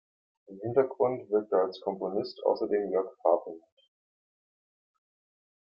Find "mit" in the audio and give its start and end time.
3.51-3.83